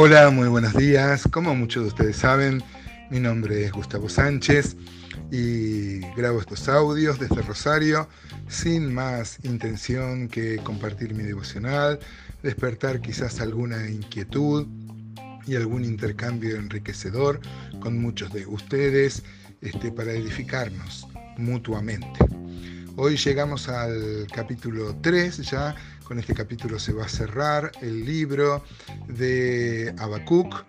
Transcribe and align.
Hola, 0.00 0.30
muy 0.30 0.46
buenos 0.46 0.74
días. 0.74 1.24
Como 1.28 1.56
muchos 1.56 1.82
de 1.82 1.88
ustedes 1.88 2.18
saben, 2.18 2.62
mi 3.10 3.18
nombre 3.18 3.64
es 3.64 3.72
Gustavo 3.72 4.08
Sánchez 4.08 4.76
y 5.32 5.98
grabo 6.14 6.38
estos 6.38 6.68
audios 6.68 7.18
desde 7.18 7.42
Rosario 7.42 8.08
sin 8.46 8.94
más 8.94 9.40
intención 9.42 10.28
que 10.28 10.58
compartir 10.58 11.14
mi 11.14 11.24
devocional, 11.24 11.98
despertar 12.44 13.00
quizás 13.00 13.40
alguna 13.40 13.90
inquietud 13.90 14.68
y 15.48 15.56
algún 15.56 15.84
intercambio 15.84 16.54
enriquecedor 16.54 17.40
con 17.80 18.00
muchos 18.00 18.32
de 18.32 18.46
ustedes 18.46 19.24
este, 19.62 19.90
para 19.90 20.12
edificarnos 20.12 21.08
mutuamente. 21.38 22.20
Hoy 22.94 23.16
llegamos 23.16 23.68
al 23.68 24.28
capítulo 24.32 24.94
3, 25.02 25.38
ya 25.38 25.74
con 26.08 26.18
este 26.18 26.34
capítulo 26.34 26.78
se 26.78 26.94
va 26.94 27.04
a 27.04 27.08
cerrar 27.08 27.70
el 27.82 28.06
libro 28.06 28.64
de 29.08 29.94
Habacuc, 29.98 30.64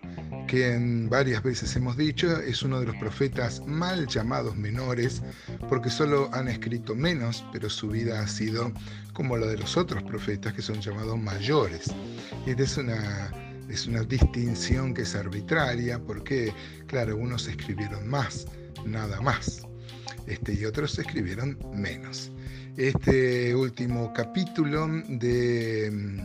que 0.47 0.73
en 0.73 1.09
varias 1.09 1.41
veces 1.41 1.73
hemos 1.77 1.95
dicho 1.95 2.41
es 2.41 2.61
uno 2.61 2.81
de 2.81 2.87
los 2.87 2.95
profetas 2.97 3.65
mal 3.65 4.05
llamados 4.07 4.57
menores, 4.57 5.21
porque 5.69 5.89
solo 5.89 6.29
han 6.33 6.49
escrito 6.49 6.93
menos, 6.93 7.45
pero 7.53 7.69
su 7.69 7.87
vida 7.87 8.19
ha 8.19 8.27
sido 8.27 8.73
como 9.13 9.37
la 9.37 9.47
de 9.47 9.57
los 9.57 9.77
otros 9.77 10.03
profetas 10.03 10.53
que 10.53 10.61
son 10.61 10.81
llamados 10.81 11.17
mayores. 11.17 11.89
Y 12.45 12.61
es 12.61 12.75
una, 12.75 13.31
es 13.69 13.87
una 13.87 14.03
distinción 14.03 14.93
que 14.93 15.03
es 15.03 15.15
arbitraria, 15.15 15.99
porque, 15.99 16.53
claro, 16.85 17.15
unos 17.15 17.47
escribieron 17.47 18.05
más, 18.09 18.45
nada 18.85 19.21
más 19.21 19.61
este, 20.27 20.53
y 20.53 20.65
otros 20.65 20.97
escribieron 20.99 21.57
menos. 21.73 22.31
Este 22.77 23.55
último 23.55 24.13
capítulo 24.13 24.87
del 25.07 26.23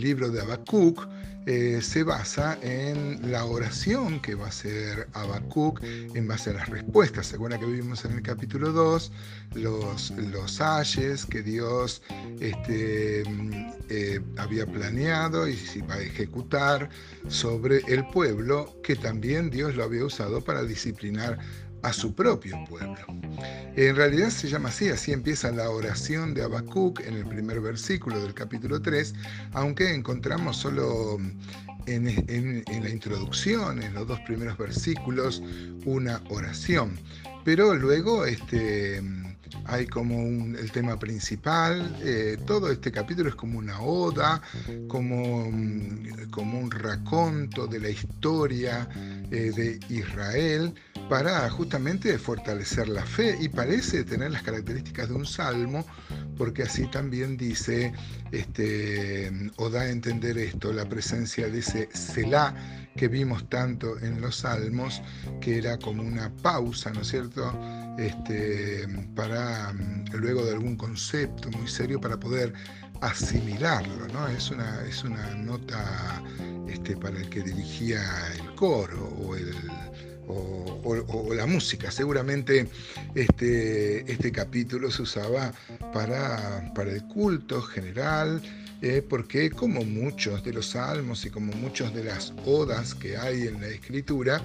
libro 0.00 0.30
de 0.30 0.40
Habacuc 0.40 1.08
eh, 1.46 1.80
se 1.80 2.02
basa 2.02 2.58
en 2.60 3.30
la 3.30 3.44
oración 3.44 4.20
que 4.20 4.34
va 4.34 4.46
a 4.46 4.48
hacer 4.48 5.06
Habacuc 5.12 5.80
en 5.82 6.26
base 6.26 6.50
a 6.50 6.54
las 6.54 6.68
respuestas. 6.68 7.28
Según 7.28 7.50
que 7.50 7.64
vivimos 7.64 8.04
en 8.04 8.12
el 8.12 8.22
capítulo 8.22 8.72
2, 8.72 9.12
los, 9.54 10.10
los 10.10 10.60
que 11.26 11.42
Dios 11.42 12.02
este, 12.40 13.22
eh, 13.88 14.20
había 14.38 14.66
planeado 14.66 15.46
y 15.46 15.56
se 15.56 15.82
va 15.82 15.94
a 15.94 16.00
ejecutar 16.00 16.90
sobre 17.28 17.78
el 17.86 18.04
pueblo, 18.08 18.76
que 18.82 18.96
también 18.96 19.50
Dios 19.50 19.76
lo 19.76 19.84
había 19.84 20.04
usado 20.04 20.42
para 20.42 20.64
disciplinar 20.64 21.38
a 21.82 21.92
su 21.92 22.14
propio 22.14 22.56
pueblo. 22.68 22.98
En 23.76 23.94
realidad 23.94 24.30
se 24.30 24.48
llama 24.48 24.70
así, 24.70 24.88
así 24.88 25.12
empieza 25.12 25.50
la 25.50 25.70
oración 25.70 26.34
de 26.34 26.42
Habacuc 26.42 27.00
en 27.00 27.14
el 27.14 27.26
primer 27.26 27.60
versículo 27.60 28.20
del 28.20 28.34
capítulo 28.34 28.80
3, 28.80 29.14
aunque 29.52 29.94
encontramos 29.94 30.56
solo 30.56 31.18
en, 31.86 32.08
en, 32.28 32.82
la 32.82 32.90
introducción, 32.90 33.82
en 33.82 33.94
los 33.94 34.08
dos 34.08 34.20
primeros 34.20 34.58
versículos, 34.58 35.42
una 35.84 36.22
oración. 36.30 36.98
Pero 37.46 37.76
luego 37.76 38.26
este, 38.26 39.00
hay 39.66 39.86
como 39.86 40.18
el 40.56 40.72
tema 40.72 40.98
principal, 40.98 41.96
eh, 42.02 42.38
todo 42.44 42.72
este 42.72 42.90
capítulo 42.90 43.28
es 43.28 43.36
como 43.36 43.60
una 43.60 43.80
oda, 43.80 44.42
como, 44.88 45.48
mm, 45.48 46.28
como 46.32 46.58
un 46.58 46.72
raconto 46.72 47.68
de 47.68 47.78
la 47.78 47.88
historia 47.88 48.88
eh, 49.30 49.52
de 49.54 49.78
Israel 49.88 50.74
para 51.08 51.48
justamente 51.48 52.18
fortalecer 52.18 52.88
la 52.88 53.06
fe 53.06 53.38
y 53.40 53.48
parece 53.48 54.02
tener 54.02 54.32
las 54.32 54.42
características 54.42 55.08
de 55.08 55.14
un 55.14 55.24
salmo 55.24 55.86
porque 56.36 56.64
así 56.64 56.86
también 56.88 57.36
dice 57.36 57.92
este, 58.32 59.30
o 59.56 59.70
da 59.70 59.82
a 59.82 59.88
entender 59.88 60.36
esto, 60.36 60.72
la 60.72 60.88
presencia 60.88 61.48
de 61.48 61.60
ese 61.60 61.88
Selah 61.92 62.54
que 62.96 63.08
vimos 63.08 63.48
tanto 63.48 63.98
en 64.00 64.20
los 64.20 64.36
salmos, 64.36 65.02
que 65.40 65.58
era 65.58 65.76
como 65.78 66.02
una 66.02 66.30
pausa, 66.36 66.90
¿no 66.92 67.02
es 67.02 67.08
cierto? 67.08 67.35
Este, 67.98 68.86
para 69.14 69.72
mm, 69.72 70.04
luego 70.12 70.44
de 70.44 70.52
algún 70.52 70.76
concepto 70.76 71.50
muy 71.50 71.66
serio 71.66 72.00
para 72.00 72.18
poder 72.18 72.52
asimilarlo, 73.00 74.08
¿no? 74.08 74.28
Es 74.28 74.50
una, 74.50 74.82
es 74.84 75.02
una 75.04 75.34
nota 75.34 76.22
este, 76.68 76.96
para 76.96 77.18
el 77.18 77.28
que 77.28 77.42
dirigía 77.42 78.02
el 78.34 78.54
coro 78.54 79.04
o 79.18 79.36
el 79.36 79.54
o, 80.28 81.34
la 81.34 81.46
música. 81.46 81.90
Seguramente 81.90 82.68
este, 83.14 84.10
este 84.10 84.32
capítulo 84.32 84.90
se 84.90 85.02
usaba 85.02 85.52
para, 85.92 86.72
para 86.74 86.92
el 86.92 87.04
culto 87.04 87.60
general, 87.62 88.42
eh, 88.82 89.02
porque 89.06 89.50
como 89.50 89.82
muchos 89.84 90.44
de 90.44 90.52
los 90.52 90.70
salmos 90.70 91.24
y 91.24 91.30
como 91.30 91.52
muchas 91.54 91.94
de 91.94 92.04
las 92.04 92.34
odas 92.44 92.94
que 92.94 93.16
hay 93.16 93.46
en 93.46 93.60
la 93.60 93.68
escritura, 93.68 94.42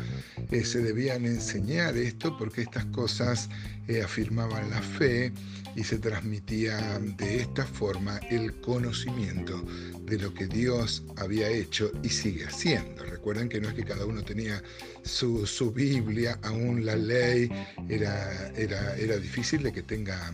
eh, 0.51 0.63
se 0.63 0.79
debían 0.81 1.25
enseñar 1.25 1.97
esto 1.97 2.37
porque 2.37 2.61
estas 2.61 2.85
cosas 2.85 3.49
eh, 3.91 4.03
afirmaban 4.03 4.69
la 4.69 4.81
fe 4.81 5.33
y 5.75 5.83
se 5.83 5.97
transmitía 5.99 6.99
de 7.17 7.41
esta 7.41 7.65
forma 7.65 8.19
el 8.29 8.53
conocimiento 8.61 9.61
de 10.03 10.17
lo 10.17 10.33
que 10.33 10.47
Dios 10.47 11.03
había 11.17 11.49
hecho 11.49 11.91
y 12.01 12.07
sigue 12.09 12.45
haciendo. 12.45 13.03
Recuerden 13.03 13.49
que 13.49 13.59
no 13.59 13.67
es 13.67 13.73
que 13.73 13.83
cada 13.83 14.05
uno 14.05 14.23
tenía 14.23 14.63
su, 15.03 15.45
su 15.45 15.71
Biblia, 15.71 16.39
aún 16.43 16.85
la 16.85 16.95
ley 16.95 17.49
era, 17.89 18.49
era, 18.55 18.95
era 18.95 19.17
difícil 19.17 19.63
de 19.63 19.73
que 19.73 19.83
tenga, 19.83 20.33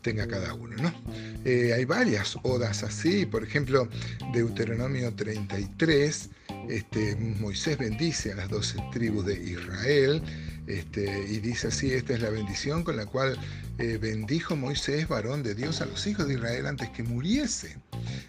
tenga 0.00 0.26
cada 0.26 0.54
uno. 0.54 0.76
¿no? 0.76 0.92
hay 1.44 1.84
varias 1.84 2.36
odas 2.42 2.82
así, 2.82 3.26
por 3.26 3.44
ejemplo, 3.44 3.88
Deuteronomio 4.32 5.14
33, 5.14 6.30
este, 6.68 7.16
Moisés 7.16 7.76
bendice 7.76 8.32
a 8.32 8.36
las 8.36 8.48
doce 8.48 8.78
tribus 8.92 9.26
de 9.26 9.34
Israel 9.34 10.22
este, 10.66 11.26
y 11.28 11.40
dice 11.40 11.68
así, 11.68 11.92
esta 11.92 12.14
es 12.14 12.20
la 12.20 12.30
bendición 12.30 12.84
con 12.84 12.96
la 12.96 13.06
cual 13.06 13.38
eh, 13.78 13.98
bendijo 14.00 14.56
Moisés, 14.56 15.08
varón 15.08 15.42
de 15.42 15.54
Dios, 15.54 15.80
a 15.80 15.86
los 15.86 16.06
hijos 16.06 16.26
de 16.26 16.34
Israel 16.34 16.66
antes 16.66 16.90
que 16.90 17.02
muriese. 17.02 17.76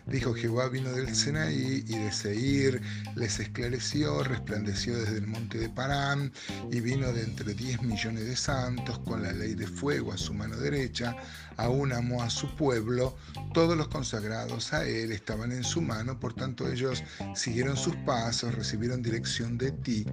Dijo 0.08 0.36
Jehová 0.36 0.70
vino 0.70 0.92
del 0.92 1.16
Senaí 1.16 1.84
y 1.88 1.98
de 1.98 2.12
Seir 2.12 2.80
les 3.16 3.40
esclareció, 3.40 4.24
resplandeció 4.24 4.96
desde 4.98 5.18
el 5.18 5.26
monte 5.26 5.58
de 5.58 5.68
Parán 5.68 6.32
y 6.72 6.80
vino 6.80 7.12
de 7.12 7.24
entre 7.24 7.56
diez 7.56 7.82
millones 7.82 8.26
de 8.26 8.36
santos 8.36 9.00
con 9.00 9.24
la 9.24 9.32
ley 9.32 9.56
de 9.56 9.66
fuego 9.66 10.14
a 10.14 10.18
su 10.18 10.34
mano 10.34 10.58
derecha, 10.58 11.16
aún 11.58 11.92
amó 11.92 12.22
a 12.22 12.30
su 12.30 12.56
pueblo, 12.56 13.18
todos 13.54 13.76
los 13.76 13.88
consagrados 13.88 14.74
a 14.74 14.86
él 14.86 15.12
estaban 15.12 15.52
en 15.52 15.64
su 15.64 15.82
mano, 15.82 16.20
por 16.20 16.34
tanto 16.34 16.70
ellos 16.70 17.04
siguieron 17.34 17.76
sus 17.76 17.96
pasos, 17.98 18.54
recibieron 18.54 19.02
dirección 19.02 19.58
de 19.58 19.72
ti. 19.72 20.06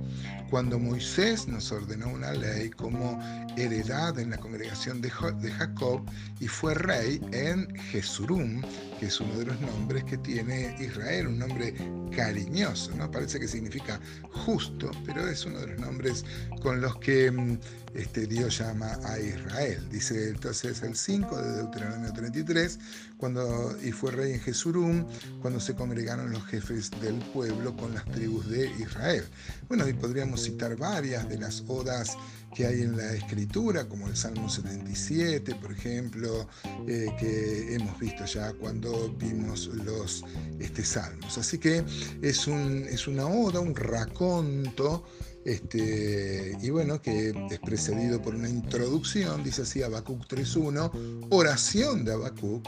Cuando 0.49 0.79
Moisés 0.79 1.49
nos 1.49 1.71
ordenó 1.71 2.09
una 2.09 2.33
ley 2.33 2.71
como 2.71 3.21
heredad 3.59 4.19
en 4.19 4.31
la 4.31 4.39
congregación 4.39 5.03
de 5.03 5.11
Jacob 5.11 6.03
y 6.41 6.49
fue 6.49 6.75
rey 6.75 7.21
en 7.33 7.75
Jesurum, 7.91 8.63
que 9.03 9.09
es 9.09 9.21
uno 9.21 9.37
de 9.37 9.47
los 9.47 9.61
nombres 9.61 10.05
que 10.05 10.17
tiene 10.17 10.77
Israel, 10.79 11.27
un 11.27 11.41
nombre 11.41 11.75
cariñoso, 12.15 12.95
¿no? 12.95 13.11
Parece 13.11 13.41
que 13.41 13.49
significa 13.49 14.01
justo, 14.31 14.93
pero 15.05 15.27
es 15.27 15.45
uno 15.45 15.59
de 15.59 15.73
los 15.73 15.81
nombres 15.81 16.25
con 16.61 16.81
los 16.81 16.97
que 17.01 17.29
mm, 17.29 17.59
este, 17.95 18.29
Dios 18.29 18.59
llama 18.59 18.97
a 19.03 19.19
Israel. 19.19 19.85
Dice 19.91 20.29
entonces 20.29 20.83
el 20.85 20.95
5 20.95 21.37
de 21.37 21.57
Deuteronomio 21.57 22.13
33, 22.13 22.79
cuando, 23.17 23.77
y 23.83 23.91
fue 23.91 24.13
rey 24.13 24.35
en 24.35 24.41
Jesurum, 24.41 25.05
cuando 25.41 25.59
se 25.59 25.75
congregaron 25.75 26.31
los 26.31 26.45
jefes 26.47 26.89
del 27.01 27.17
pueblo 27.33 27.77
con 27.77 27.95
las 27.95 28.05
tribus 28.05 28.49
de 28.49 28.71
Israel. 28.79 29.25
Bueno, 29.67 29.89
y 29.89 29.95
podríamos 29.95 30.45
citar 30.45 30.77
varias 30.77 31.29
de 31.29 31.39
las 31.39 31.65
odas 31.67 32.17
que 32.55 32.67
hay 32.67 32.83
en 32.83 32.97
la 32.97 33.13
escritura, 33.15 33.87
como 33.89 34.09
el 34.09 34.17
Salmo 34.17 34.49
77, 34.49 35.55
por 35.55 35.73
ejemplo, 35.73 36.47
eh, 36.87 37.07
que 37.19 37.75
hemos 37.75 37.99
visto 37.99 38.25
ya 38.27 38.53
cuando 38.53 38.92
vimos 39.19 39.67
los 39.67 40.25
este, 40.59 40.85
salmos. 40.85 41.39
Así 41.39 41.59
que 41.59 41.85
es, 42.23 42.47
un, 42.47 42.85
es 42.89 43.07
una 43.07 43.27
oda, 43.27 43.61
un 43.61 43.75
raconto, 43.75 45.05
este, 45.45 46.57
y 46.61 46.71
bueno, 46.71 47.03
que 47.03 47.35
es 47.51 47.59
precedido 47.61 48.23
por 48.23 48.35
una 48.35 48.49
introducción, 48.49 49.43
dice 49.43 49.63
así 49.63 49.83
Habacuc 49.83 50.27
3.1, 50.27 51.27
oración 51.31 52.05
de 52.05 52.13
Habacuc, 52.13 52.67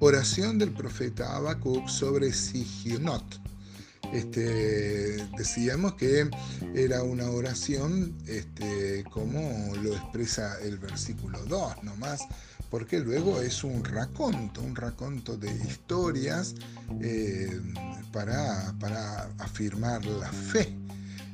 oración 0.00 0.58
del 0.58 0.72
profeta 0.72 1.36
Habacuc 1.36 1.88
sobre 1.88 2.32
Sigionot 2.32 3.44
este, 4.12 5.26
decíamos 5.36 5.94
que 5.94 6.30
era 6.74 7.02
una 7.02 7.30
oración 7.30 8.16
este, 8.26 9.04
como 9.10 9.74
lo 9.82 9.94
expresa 9.94 10.56
el 10.62 10.78
versículo 10.78 11.44
2 11.46 11.82
nomás, 11.82 12.20
porque 12.74 12.98
luego 12.98 13.40
es 13.40 13.62
un 13.62 13.84
raconto, 13.84 14.60
un 14.60 14.74
raconto 14.74 15.36
de 15.36 15.48
historias 15.48 16.56
eh, 17.00 17.60
para, 18.12 18.74
para 18.80 19.30
afirmar 19.38 20.04
la 20.04 20.28
fe. 20.32 20.76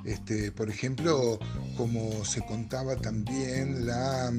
Este, 0.05 0.53
por 0.53 0.69
ejemplo, 0.69 1.39
como 1.79 2.27
se 2.27 2.45
contaba 2.45 2.95
también 2.95 3.87
la, 3.87 4.31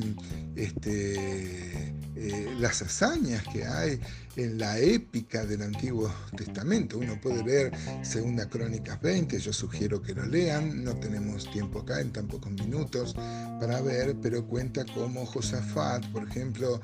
este, 0.55 1.90
eh, 2.23 2.55
las 2.59 2.83
hazañas 2.83 3.43
que 3.51 3.65
hay 3.65 3.99
en 4.35 4.59
la 4.59 4.77
épica 4.77 5.43
del 5.43 5.63
Antiguo 5.63 6.13
Testamento. 6.37 6.99
Uno 6.99 7.19
puede 7.19 7.41
ver 7.41 7.71
Segunda 8.03 8.47
Crónicas 8.47 9.01
20, 9.01 9.39
yo 9.39 9.51
sugiero 9.51 10.01
que 10.03 10.13
lo 10.13 10.25
lean, 10.25 10.83
no 10.83 10.95
tenemos 10.97 11.49
tiempo 11.51 11.79
acá 11.79 11.99
en 11.99 12.11
tan 12.11 12.27
pocos 12.27 12.51
minutos 12.51 13.15
para 13.59 13.81
ver, 13.81 14.15
pero 14.21 14.45
cuenta 14.45 14.85
cómo 14.93 15.25
Josafat, 15.25 16.05
por 16.11 16.27
ejemplo, 16.27 16.79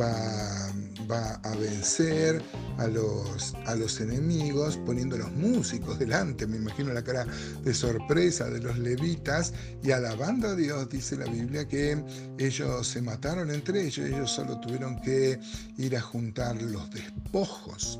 va, 0.00 0.72
va 1.10 1.34
a 1.34 1.54
vencer 1.56 2.42
a 2.78 2.86
los, 2.86 3.54
a 3.66 3.74
los 3.74 4.00
enemigos 4.00 4.78
poniendo 4.86 5.18
los 5.18 5.30
músicos 5.32 5.98
delante, 5.98 6.46
me 6.46 6.56
imagino 6.56 6.92
la 6.94 7.04
cara 7.04 7.26
de 7.62 7.74
sorpresa 7.74 8.48
de 8.48 8.60
los 8.60 8.78
levitas 8.78 9.52
y 9.82 9.90
alabando 9.90 10.48
a 10.48 10.56
Dios, 10.56 10.88
dice 10.88 11.16
la 11.16 11.26
Biblia 11.26 11.68
que 11.68 12.02
ellos 12.38 12.86
se 12.86 13.02
mataron 13.02 13.50
entre 13.50 13.82
ellos, 13.82 14.06
ellos 14.06 14.30
solo 14.30 14.58
tuvieron 14.60 14.77
que 15.02 15.38
ir 15.76 15.96
a 15.96 16.00
juntar 16.00 16.60
los 16.62 16.90
despojos. 16.90 17.98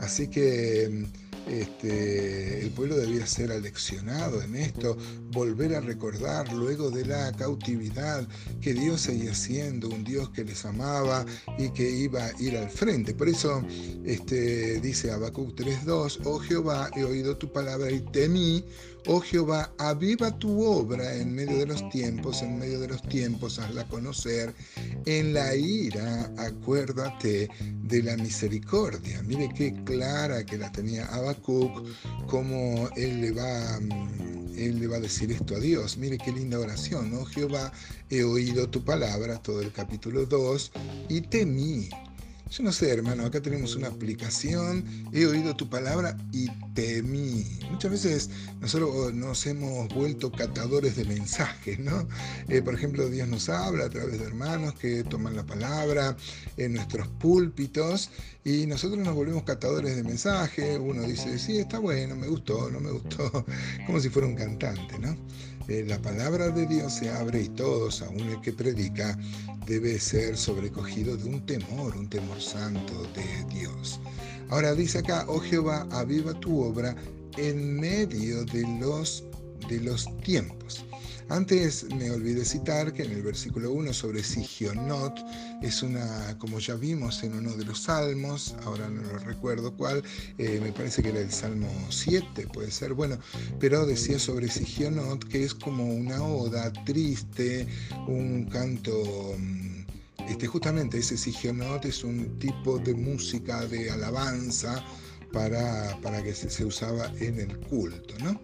Así 0.00 0.28
que 0.28 1.06
este, 1.48 2.62
el 2.62 2.70
pueblo 2.70 2.96
debía 2.96 3.26
ser 3.26 3.50
aleccionado 3.50 4.42
en 4.42 4.56
esto, 4.56 4.96
volver 5.32 5.74
a 5.74 5.80
recordar 5.80 6.52
luego 6.52 6.90
de 6.90 7.06
la 7.06 7.32
cautividad 7.32 8.26
que 8.60 8.74
Dios 8.74 9.02
seguía 9.02 9.34
siendo 9.34 9.88
un 9.88 10.04
Dios 10.04 10.30
que 10.30 10.44
les 10.44 10.64
amaba 10.64 11.24
y 11.58 11.70
que 11.70 11.88
iba 11.90 12.26
a 12.26 12.42
ir 12.42 12.56
al 12.56 12.70
frente. 12.70 13.14
Por 13.14 13.28
eso 13.28 13.64
este, 14.04 14.80
dice 14.80 15.10
Habacuc 15.10 15.54
3.2, 15.56 16.20
oh 16.24 16.38
Jehová, 16.38 16.90
he 16.94 17.04
oído 17.04 17.36
tu 17.36 17.50
palabra 17.50 17.90
y 17.90 18.00
temí, 18.00 18.64
oh 19.06 19.20
Jehová, 19.20 19.72
aviva 19.78 20.36
tu 20.38 20.62
obra 20.62 21.14
en 21.14 21.34
medio 21.34 21.58
de 21.58 21.66
los 21.66 21.88
tiempos, 21.88 22.42
en 22.42 22.58
medio 22.58 22.80
de 22.80 22.88
los 22.88 23.02
tiempos 23.02 23.58
hazla 23.58 23.86
conocer, 23.88 24.54
en 25.06 25.32
la 25.32 25.54
ira 25.54 26.30
acuérdate 26.36 27.48
de 27.84 28.02
la 28.02 28.16
misericordia. 28.16 29.22
Mire 29.22 29.48
qué 29.56 29.72
clara 29.84 30.44
que 30.44 30.58
la 30.58 30.70
tenía 30.70 31.06
Habacuc 31.06 31.37
cómo 31.42 32.88
él 32.96 33.20
le 33.20 33.32
va 33.32 33.80
mm, 33.80 34.54
él 34.58 34.80
le 34.80 34.86
va 34.86 34.96
a 34.96 35.00
decir 35.00 35.30
esto 35.30 35.54
a 35.54 35.60
Dios. 35.60 35.96
Mire 35.96 36.18
qué 36.18 36.32
linda 36.32 36.58
oración, 36.58 37.10
¿no? 37.10 37.24
Jehová, 37.24 37.72
he 38.10 38.24
oído 38.24 38.68
tu 38.68 38.84
palabra, 38.84 39.38
todo 39.38 39.60
el 39.62 39.72
capítulo 39.72 40.26
2, 40.26 40.72
y 41.08 41.20
temí. 41.22 41.88
Yo 42.50 42.64
no 42.64 42.72
sé, 42.72 42.90
hermano, 42.90 43.26
acá 43.26 43.42
tenemos 43.42 43.76
una 43.76 43.88
aplicación, 43.88 44.82
he 45.12 45.26
oído 45.26 45.54
tu 45.54 45.68
palabra 45.68 46.16
y 46.32 46.48
temí. 46.72 47.44
Muchas 47.70 47.90
veces 47.90 48.30
nosotros 48.58 49.12
nos 49.12 49.46
hemos 49.46 49.88
vuelto 49.94 50.32
catadores 50.32 50.96
de 50.96 51.04
mensajes, 51.04 51.78
¿no? 51.78 52.08
Eh, 52.48 52.62
por 52.62 52.74
ejemplo, 52.74 53.10
Dios 53.10 53.28
nos 53.28 53.50
habla 53.50 53.84
a 53.84 53.90
través 53.90 54.18
de 54.18 54.24
hermanos 54.24 54.74
que 54.74 55.04
toman 55.04 55.36
la 55.36 55.44
palabra 55.44 56.16
en 56.56 56.72
nuestros 56.72 57.06
púlpitos 57.08 58.10
y 58.44 58.66
nosotros 58.66 58.98
nos 59.04 59.14
volvemos 59.14 59.42
catadores 59.42 59.94
de 59.96 60.02
mensajes. 60.02 60.78
Uno 60.80 61.02
dice, 61.02 61.38
sí, 61.38 61.58
está 61.58 61.78
bueno, 61.78 62.16
me 62.16 62.28
gustó, 62.28 62.70
no 62.70 62.80
me 62.80 62.90
gustó, 62.92 63.44
como 63.86 64.00
si 64.00 64.08
fuera 64.08 64.26
un 64.26 64.34
cantante, 64.34 64.98
¿no? 64.98 65.14
La 65.68 66.00
palabra 66.00 66.48
de 66.48 66.66
Dios 66.66 66.94
se 66.94 67.10
abre 67.10 67.42
y 67.42 67.48
todos, 67.50 68.00
aún 68.00 68.20
el 68.20 68.40
que 68.40 68.54
predica, 68.54 69.18
debe 69.66 69.98
ser 70.00 70.38
sobrecogido 70.38 71.14
de 71.14 71.28
un 71.28 71.44
temor, 71.44 71.94
un 71.94 72.08
temor 72.08 72.40
santo 72.40 73.02
de 73.14 73.44
Dios. 73.54 74.00
Ahora 74.48 74.74
dice 74.74 75.00
acá, 75.00 75.26
oh 75.28 75.40
Jehová, 75.40 75.86
aviva 75.90 76.32
tu 76.40 76.62
obra 76.62 76.96
en 77.36 77.78
medio 77.78 78.46
de 78.46 78.62
los, 78.80 79.24
de 79.68 79.80
los 79.80 80.08
tiempos. 80.22 80.86
Antes 81.30 81.84
me 81.94 82.10
olvidé 82.10 82.42
citar 82.42 82.92
que 82.94 83.02
en 83.02 83.12
el 83.12 83.22
versículo 83.22 83.70
1 83.72 83.92
sobre 83.92 84.24
Sigionot 84.24 85.12
es 85.60 85.82
una, 85.82 86.38
como 86.38 86.58
ya 86.58 86.74
vimos 86.74 87.22
en 87.22 87.34
uno 87.34 87.54
de 87.54 87.66
los 87.66 87.82
salmos, 87.82 88.56
ahora 88.64 88.88
no 88.88 89.02
lo 89.02 89.18
recuerdo 89.18 89.76
cuál, 89.76 90.02
eh, 90.38 90.58
me 90.62 90.72
parece 90.72 91.02
que 91.02 91.10
era 91.10 91.20
el 91.20 91.30
Salmo 91.30 91.68
7, 91.90 92.46
puede 92.46 92.70
ser, 92.70 92.94
bueno, 92.94 93.18
pero 93.60 93.84
decía 93.84 94.18
sobre 94.18 94.48
Sigionot 94.48 95.22
que 95.28 95.44
es 95.44 95.52
como 95.52 95.84
una 95.84 96.22
oda 96.22 96.72
triste, 96.84 97.66
un 98.06 98.46
canto 98.46 99.34
mm, 99.38 99.78
este, 100.28 100.46
justamente 100.46 100.98
ese 100.98 101.18
Sigionot 101.18 101.84
es 101.84 102.04
un 102.04 102.38
tipo 102.38 102.78
de 102.78 102.94
música 102.94 103.66
de 103.66 103.90
alabanza 103.90 104.82
para, 105.32 105.96
para 106.02 106.22
que 106.22 106.34
se, 106.34 106.64
usaba 106.64 107.12
en 107.20 107.40
el 107.40 107.58
culto. 107.58 108.14
¿no? 108.22 108.40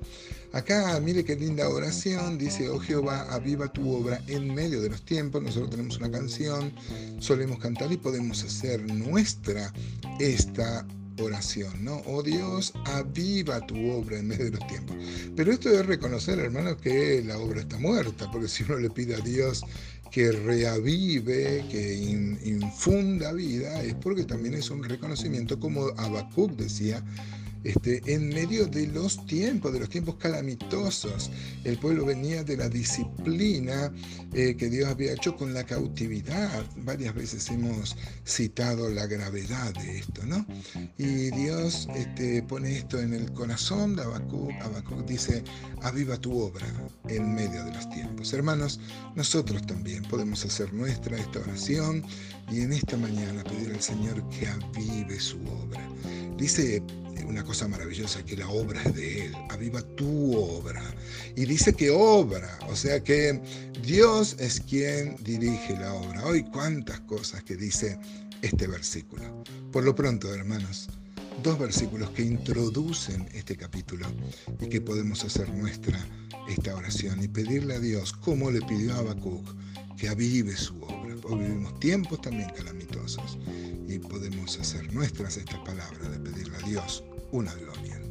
Acá, 0.53 1.01
mire 1.01 1.25
qué 1.25 1.37
linda 1.37 1.69
oración, 1.69 2.39
dice, 2.39 2.69
oh 2.69 2.79
Jehová, 2.79 3.27
aviva 3.31 3.73
tu 3.73 3.91
obra 3.91 4.23
en 4.29 4.55
medio 4.55 4.81
de 4.81 4.91
los 4.91 5.05
tiempos. 5.05 5.43
Nosotros 5.43 5.71
tenemos 5.71 5.99
una 5.99 6.11
canción, 6.11 6.73
solemos 7.19 7.59
cantar 7.59 7.91
y 7.93 7.97
podemos 7.97 8.45
hacer 8.45 8.83
nuestra 8.93 9.73
esta 10.21 10.87
oración, 11.21 11.85
¿no? 11.85 12.03
Oh 12.07 12.23
Dios, 12.23 12.73
aviva 12.87 13.65
tu 13.67 13.91
obra 13.91 14.19
en 14.19 14.29
medio 14.29 14.47
de 14.47 14.51
los 14.53 14.67
tiempos. 14.67 14.97
Pero 15.37 15.53
esto 15.53 15.71
es 15.71 15.87
reconocer, 15.87 16.39
hermanos, 16.39 16.77
que 16.77 17.23
la 17.25 17.39
obra 17.39 17.61
está 17.61 17.79
muerta, 17.79 18.31
porque 18.31 18.49
si 18.49 18.65
uno 18.65 18.79
le 18.79 18.91
pide 18.91 19.15
a 19.15 19.21
Dios 19.21 19.65
que 20.15 20.31
reavive, 20.31 21.65
que 21.73 21.93
infunda 22.45 23.33
vida, 23.33 23.83
es 23.83 23.95
porque 23.95 24.23
también 24.23 24.55
es 24.55 24.71
un 24.71 24.85
reconocimiento, 24.85 25.59
como 25.59 25.89
Habacuc 25.97 26.53
decía, 26.53 27.03
este, 27.65 28.03
en 28.07 28.29
medio 28.29 28.67
de 28.67 28.87
los 28.89 29.25
tiempos, 29.27 29.73
de 29.73 29.81
los 29.81 29.89
tiempos 29.89 30.17
calamitosos. 30.17 31.31
El 31.65 31.79
pueblo 31.79 32.05
venía 32.05 32.45
de 32.45 32.57
la 32.57 32.69
disciplina 32.69 33.93
eh, 34.35 34.55
que 34.57 34.69
Dios 34.69 34.89
había 34.89 35.13
hecho 35.13 35.35
con 35.37 35.55
la 35.55 35.65
cautividad. 35.65 36.65
Varias 36.77 37.15
veces 37.15 37.49
hemos 37.49 37.97
citado 38.27 38.89
la 38.91 39.07
gravedad 39.07 39.73
de 39.75 39.99
esto, 39.99 40.25
¿no? 40.27 40.47
Y 40.99 41.31
Dios 41.31 41.89
este, 41.95 42.43
pone 42.43 42.77
esto 42.79 43.01
en 43.01 43.15
el 43.15 43.33
corazón 43.33 43.97
de 43.97 44.03
Habacuc. 44.03 44.53
Habacuc 44.61 45.07
dice, 45.07 45.43
aviva 45.83 46.19
tu 46.19 46.39
obra 46.39 46.67
en 47.09 47.35
medio 47.35 47.65
de 47.65 47.73
los 47.73 47.89
tiempos. 47.91 48.33
Hermanos, 48.33 48.79
nosotros 49.15 49.67
también 49.67 50.03
podemos 50.05 50.45
hacer 50.45 50.73
nuestra 50.75 51.17
esta 51.17 51.41
oración 51.41 52.05
y 52.51 52.61
en 52.61 52.73
esta 52.73 52.97
mañana 52.97 53.43
pedir 53.45 53.73
al 53.73 53.81
Señor 53.81 54.29
que 54.29 54.47
avive 54.47 55.19
su 55.19 55.39
obra. 55.47 55.89
Dice 56.37 56.83
una 57.27 57.45
cosa 57.45 57.69
maravillosa, 57.69 58.25
que 58.25 58.37
la 58.37 58.49
obra 58.49 58.83
es 58.83 58.95
de 58.95 59.27
Él, 59.27 59.35
aviva 59.51 59.83
tu 59.97 60.37
obra. 60.37 60.83
Y 61.37 61.45
dice 61.47 61.73
que 61.73 61.91
obra, 61.91 62.59
o 62.69 62.77
sea 62.77 63.03
que 63.03 63.41
Dios 63.83 64.37
es 64.39 64.61
quien 64.61 65.17
dirige 65.23 65.75
la 65.79 65.93
obra. 65.95 66.25
Hoy 66.27 66.45
cuántas 66.45 67.01
cosas 67.01 67.43
que 67.45 67.57
dice 67.57 67.99
este 68.43 68.67
versículo. 68.67 69.23
Por 69.73 69.85
lo 69.85 69.95
pronto, 69.95 70.33
hermanos, 70.33 70.89
dos 71.43 71.59
versículos 71.59 72.11
que 72.11 72.23
introducen 72.23 73.29
este 73.33 73.57
capítulo 73.57 74.07
y 74.61 74.69
que 74.69 74.81
podemos 74.81 75.25
hacer 75.25 75.49
nuestra 75.51 75.99
esta 76.49 76.75
oración 76.75 77.23
y 77.23 77.29
pedirle 77.29 77.75
a 77.75 77.81
Dios, 77.81 78.13
como 78.13 78.51
le 78.51 78.61
pidió 78.63 78.93
a 78.95 78.99
Habacuc, 78.99 79.47
que 79.97 80.09
avive 80.09 80.55
su 80.57 80.77
obra. 80.83 81.17
Hoy 81.25 81.39
vivimos 81.39 81.81
tiempos 81.81 82.21
también 82.21 82.51
calamitosos 82.51 83.39
y 83.89 83.99
podemos 83.99 84.59
hacer 84.59 84.93
nuestras 84.93 85.39
estas 85.39 85.59
palabras 85.61 86.11
de 86.11 86.19
pedirle 86.19 86.57
a 86.57 86.69
Dios 86.69 87.03
una 87.33 87.55
gloria. 87.55 88.04